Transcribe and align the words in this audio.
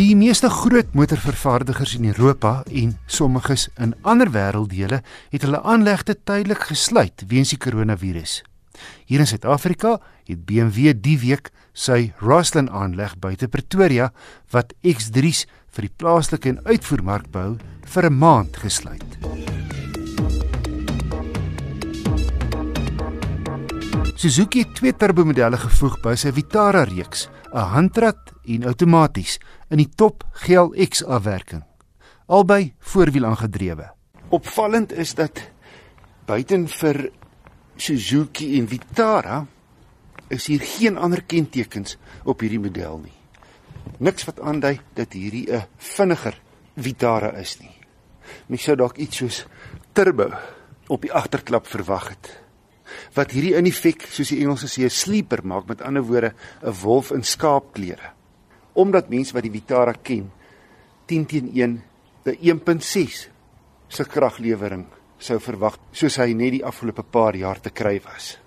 Die 0.00 0.14
meeste 0.16 0.48
groot 0.48 0.94
motorvervaardigers 0.96 1.90
in 1.98 2.06
Europa 2.08 2.62
en 2.72 2.94
sommiges 3.04 3.66
in 3.76 3.90
ander 4.00 4.30
wêrelddele 4.32 5.02
het 5.28 5.42
hulle 5.44 5.60
aanlegte 5.60 6.14
tydelik 6.16 6.62
gesluit 6.70 7.26
weens 7.28 7.52
die 7.52 7.58
koronavirus. 7.60 8.38
Hier 9.04 9.20
in 9.20 9.28
Suid-Afrika 9.28 9.98
het 10.24 10.46
BMW 10.48 10.94
die 10.96 11.18
week 11.20 11.50
sy 11.76 12.14
Rosslyn 12.24 12.70
aanleg 12.72 13.18
buite 13.20 13.50
Pretoria 13.52 14.08
wat 14.54 14.72
X3s 14.80 15.44
vir 15.68 15.90
die 15.90 15.92
plaaslike 16.00 16.54
en 16.54 16.62
uitvoermark 16.64 17.28
bou 17.34 17.58
vir 17.84 18.08
'n 18.08 18.18
maand 18.24 18.56
gesluit. 18.56 19.29
Suzuki 24.20 24.60
het 24.60 24.74
twee 24.76 24.92
turbomodelle 24.92 25.56
gevoeg 25.56 25.94
by 26.04 26.10
sy 26.20 26.28
Vitara 26.36 26.82
reeks, 26.84 27.30
'n 27.56 27.70
handrat 27.72 28.34
en 28.44 28.66
outomaties 28.68 29.38
in 29.70 29.78
die 29.80 29.88
top 29.88 30.26
GLX 30.42 31.04
afwerking. 31.04 31.62
Albei 32.26 32.74
voorwiel 32.78 33.24
aangedrewe. 33.24 33.86
Opvallend 34.28 34.92
is 34.92 35.14
dat 35.14 35.40
buiten 36.26 36.68
vir 36.68 37.10
Suzuki 37.76 38.58
en 38.58 38.68
Vitara 38.68 39.46
is 40.28 40.46
hier 40.46 40.60
geen 40.60 40.98
ander 40.98 41.22
kentekens 41.22 41.96
op 42.24 42.40
hierdie 42.40 42.60
model 42.60 42.98
nie. 42.98 43.16
Niks 43.98 44.24
wat 44.24 44.40
aandui 44.40 44.80
dat 44.92 45.12
hierdie 45.12 45.48
'n 45.48 45.64
vinniger 45.76 46.40
Vitara 46.76 47.32
is 47.40 47.58
nie. 47.60 47.76
Mens 48.48 48.62
sou 48.62 48.76
dalk 48.76 48.96
iets 48.98 49.16
soos 49.16 49.46
turbo 49.92 50.30
op 50.88 51.00
die 51.00 51.12
agterklap 51.12 51.66
verwag 51.66 52.08
het 52.08 52.49
wat 53.14 53.30
hierdie 53.30 53.54
in 53.54 53.66
effek 53.66 54.06
soos 54.10 54.28
die 54.28 54.40
Engelse 54.44 54.68
sê 54.68 54.84
'n 54.84 54.90
sleeper 54.90 55.44
maak 55.44 55.68
met 55.68 55.82
ander 55.82 56.02
woorde 56.02 56.34
'n 56.62 56.74
wolf 56.82 57.10
in 57.10 57.22
skaapklere. 57.22 58.12
Omdat 58.72 59.08
mense 59.08 59.32
wat 59.32 59.42
die 59.42 59.50
Vitara 59.50 59.94
ken 60.02 60.30
10 61.06 61.26
teen 61.26 61.50
1 61.54 61.82
'n 62.24 62.36
1.6 62.40 63.28
se 63.88 64.04
kraglewering 64.04 64.86
sou 65.18 65.38
verwag 65.38 65.78
soos 65.92 66.16
hy 66.16 66.32
net 66.32 66.52
die 66.52 66.64
afgelope 66.64 67.02
paar 67.02 67.36
jaar 67.36 67.60
te 67.60 67.70
kry 67.70 68.00
was. 68.04 68.38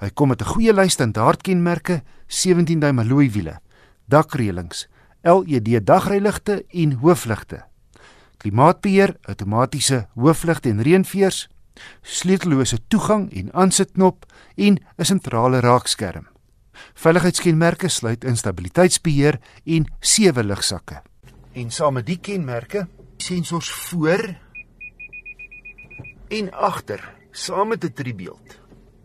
Hy 0.00 0.10
kom 0.10 0.28
met 0.28 0.42
'n 0.42 0.52
goeie 0.54 0.72
lys 0.72 0.92
standaardkenmerke, 0.92 2.02
17 2.26 2.80
duim 2.80 2.98
alloy 2.98 3.30
wiele, 3.30 3.60
dakreëlings, 4.08 4.88
LED 5.22 5.86
dagryligte 5.86 6.64
en 6.70 6.92
hoofligte. 6.92 7.64
Klimaatbeheer, 8.38 9.16
outomatiese 9.22 10.08
hoofligte 10.14 10.68
en 10.68 10.82
reënveers, 10.82 11.48
sleutellose 12.02 12.78
toegang 12.88 13.30
en 13.32 13.52
aansitknop 13.52 14.26
en 14.56 14.78
'n 14.98 15.04
sentrale 15.04 15.60
raakskerm. 15.60 16.26
Veiligheidskenmerke 16.94 17.88
sluit 17.88 18.24
in 18.24 18.36
stabiliteitsbeheer 18.36 19.38
en 19.64 19.86
sewe 20.00 20.44
ligsakke. 20.44 21.02
En 21.52 21.70
saam 21.70 21.94
met 21.94 22.06
die 22.06 22.18
kenmerke, 22.18 22.88
sensors 23.16 23.70
voor 23.70 24.36
en 26.28 26.52
agter, 26.52 27.14
saam 27.30 27.68
met 27.68 27.84
'n 27.84 27.92
driebeeld. 27.92 28.60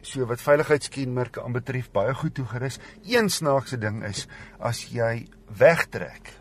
So 0.00 0.26
wat 0.26 0.40
veiligheidskenmerke 0.40 1.42
aanbetref, 1.42 1.90
baie 1.90 2.14
goed 2.14 2.34
toegerus. 2.34 2.78
Een 3.06 3.30
snaakse 3.30 3.78
ding 3.78 4.04
is 4.04 4.26
as 4.58 4.84
jy 4.90 5.26
wegtrek, 5.56 6.32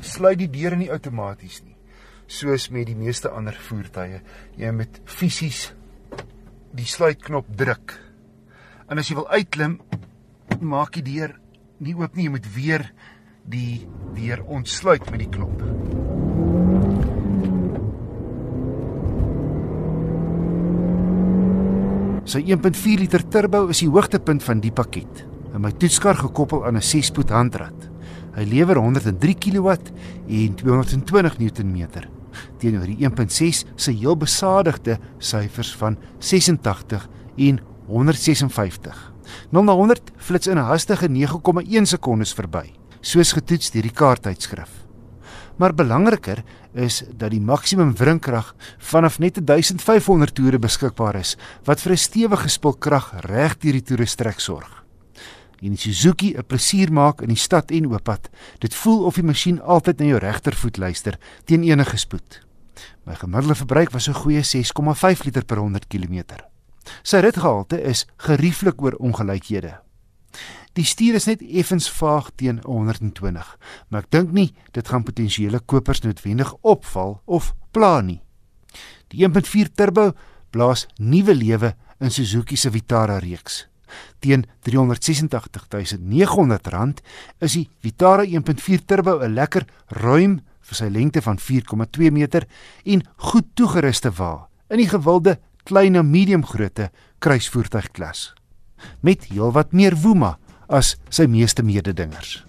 sluit 0.00 0.38
die 0.38 0.50
deur 0.50 0.76
nie 0.76 0.90
outomaties 0.90 1.62
nie 1.62 1.79
soos 2.30 2.68
met 2.70 2.86
die 2.86 2.96
meeste 2.98 3.30
ander 3.34 3.56
voertuie. 3.66 4.20
Jy 4.58 4.70
moet 4.74 5.00
fisies 5.10 5.70
die 6.76 6.86
sluitknop 6.86 7.48
druk. 7.58 7.96
En 8.90 9.02
as 9.02 9.10
jy 9.10 9.18
wil 9.18 9.28
uitklim, 9.30 9.80
maak 10.60 10.94
die 10.98 11.06
deur 11.06 11.34
nie 11.80 11.94
oop 11.96 12.14
nie, 12.14 12.28
jy 12.28 12.34
moet 12.34 12.46
weer 12.54 12.84
die 13.50 13.86
deur 14.14 14.44
ontsluit 14.52 15.06
met 15.10 15.22
die 15.24 15.30
knop. 15.32 15.64
Sy 22.30 22.44
1.4 22.46 23.00
liter 23.00 23.24
turbo 23.26 23.64
is 23.72 23.80
die 23.82 23.90
hoogtepunt 23.90 24.44
van 24.46 24.60
die 24.62 24.70
pakket. 24.70 25.24
En 25.50 25.64
my 25.64 25.72
toetskar 25.74 26.20
gekoppel 26.20 26.62
aan 26.66 26.76
'n 26.78 26.84
6-spoed 26.84 27.30
handrat. 27.34 27.90
Hy 28.36 28.44
lewer 28.46 28.78
103 28.78 29.34
kW 29.34 29.68
en 30.28 30.54
220 30.54 31.38
Nm 31.40 32.19
teenoor 32.58 32.86
die 32.86 33.08
1.6 33.08 33.64
se 33.76 33.92
heel 33.92 34.16
besadigde 34.16 34.98
syfers 35.18 35.74
van 35.76 35.98
86 36.18 37.08
en 37.36 37.60
156. 37.86 39.12
0 39.50 39.64
na 39.64 39.72
100 39.72 40.10
flits 40.16 40.46
in 40.46 40.58
'n 40.58 40.68
hastige 40.70 41.08
9,1 41.08 41.86
sekondes 41.86 42.34
verby, 42.34 42.72
soos 43.00 43.32
getoets 43.32 43.70
deur 43.70 43.82
die 43.82 43.92
kaarttydskrif. 43.92 44.70
Maar 45.56 45.74
belangriker 45.74 46.42
is 46.72 47.02
dat 47.16 47.30
die 47.30 47.40
maksimum 47.40 47.96
wrinkrag 47.96 48.54
vanaf 48.78 49.18
net 49.18 49.46
1500 49.46 50.34
toere 50.34 50.58
beskikbaar 50.58 51.14
is, 51.14 51.36
wat 51.64 51.80
vir 51.80 51.92
'n 51.92 51.96
stewige 51.96 52.48
spulkrag 52.48 53.12
reg 53.20 53.58
deur 53.58 53.72
die 53.72 53.82
toerestrek 53.82 54.40
sorg 54.40 54.80
en 55.60 55.74
die 55.76 55.78
Suzuki 55.78 56.34
'n 56.36 56.46
plesier 56.46 56.92
maak 56.92 57.22
in 57.22 57.28
die 57.28 57.36
stad 57.36 57.70
en 57.70 57.86
ooppad. 57.86 58.30
Dit 58.58 58.74
voel 58.74 59.04
of 59.04 59.14
die 59.14 59.22
masjien 59.24 59.60
altyd 59.60 59.98
na 59.98 60.06
jou 60.06 60.18
regtervoet 60.18 60.76
luister 60.76 61.18
teen 61.44 61.62
enige 61.62 61.96
spoed. 61.96 62.40
My 63.04 63.14
gemiddelde 63.14 63.54
verbruik 63.54 63.90
was 63.90 64.04
so 64.04 64.12
goeie 64.12 64.42
6,5 64.42 65.24
liter 65.24 65.44
per 65.44 65.58
100 65.58 65.86
km. 65.86 66.22
Sy 67.02 67.20
ritgehalte 67.20 67.82
is 67.82 68.06
gerieflik 68.16 68.82
oor 68.82 68.96
ongelykhede. 68.98 69.80
Die 70.72 70.84
stuur 70.84 71.14
is 71.14 71.26
net 71.26 71.42
effens 71.42 71.90
vaag 71.90 72.30
teen 72.36 72.60
120, 72.62 73.58
maar 73.88 74.02
ek 74.02 74.10
dink 74.10 74.32
nie 74.32 74.54
dit 74.72 74.88
gaan 74.88 75.02
potensiële 75.02 75.60
kopers 75.66 76.00
noodwendig 76.00 76.54
opval 76.62 77.20
of 77.26 77.54
pla 77.72 78.00
nie. 78.00 78.22
Die 79.08 79.26
1.4 79.26 79.74
turbo 79.74 80.12
blaas 80.50 80.86
nuwe 80.98 81.34
lewe 81.34 81.74
in 82.00 82.10
Suzuki 82.10 82.56
se 82.56 82.70
Vitara 82.70 83.18
reeks 83.18 83.66
teen 84.18 84.46
R386900 84.64 87.00
is 87.40 87.52
die 87.52 87.68
Vitara 87.82 88.24
1.4 88.24 88.84
Turbo 88.86 89.20
'n 89.20 89.34
lekker 89.34 89.64
ruim 89.88 90.40
vir 90.60 90.76
sy 90.76 90.88
lengte 90.88 91.22
van 91.22 91.38
4,2 91.38 92.10
meter 92.10 92.46
en 92.84 93.02
goed 93.16 93.44
toegeruste 93.54 94.10
wa 94.18 94.48
in 94.70 94.78
die 94.78 94.88
gewilde 94.88 95.38
klein 95.64 95.92
na 95.92 96.02
medium 96.02 96.46
grootte 96.46 96.90
kruisvoertuigklas 97.18 98.34
met 99.00 99.24
heelwat 99.32 99.72
meer 99.72 99.96
woema 99.96 100.38
as 100.70 100.94
sy 101.10 101.26
meeste 101.26 101.62
mededingers. 101.66 102.44